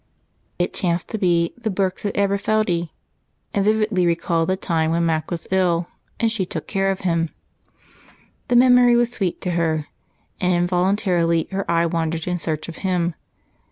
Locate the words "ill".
5.51-5.89